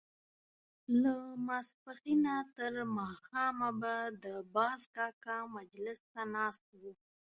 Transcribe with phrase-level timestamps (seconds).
[1.01, 1.15] له
[1.47, 6.93] ماسپښينه تر ماښامه به د باز کاکا مجلس ته ناست وو.